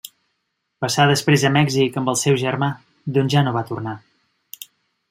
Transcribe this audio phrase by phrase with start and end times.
[0.85, 2.71] Passà després a Mèxic amb el seu germà,
[3.19, 3.97] d'on ja no va tornar.